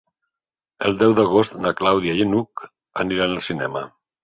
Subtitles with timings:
[0.89, 2.67] El deu d'agost na Clàudia i n'Hug
[3.07, 3.89] aniran al cinema.